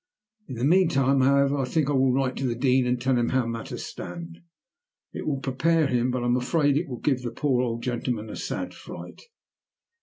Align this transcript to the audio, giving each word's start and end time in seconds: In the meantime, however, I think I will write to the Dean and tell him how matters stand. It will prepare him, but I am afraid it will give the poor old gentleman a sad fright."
In 0.47 0.55
the 0.55 0.63
meantime, 0.65 1.21
however, 1.21 1.59
I 1.59 1.65
think 1.65 1.87
I 1.87 1.93
will 1.93 2.11
write 2.11 2.35
to 2.37 2.47
the 2.47 2.55
Dean 2.55 2.87
and 2.87 2.99
tell 2.99 3.15
him 3.15 3.29
how 3.29 3.45
matters 3.45 3.85
stand. 3.85 4.39
It 5.13 5.27
will 5.27 5.37
prepare 5.41 5.85
him, 5.85 6.09
but 6.09 6.23
I 6.23 6.25
am 6.25 6.35
afraid 6.37 6.75
it 6.75 6.87
will 6.87 6.97
give 6.97 7.21
the 7.21 7.29
poor 7.29 7.61
old 7.61 7.83
gentleman 7.83 8.27
a 8.31 8.35
sad 8.35 8.73
fright." 8.73 9.21